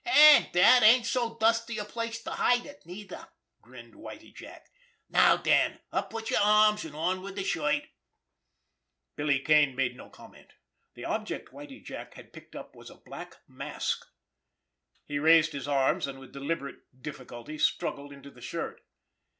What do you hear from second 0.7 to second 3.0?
ain't so dusty a place to hide it,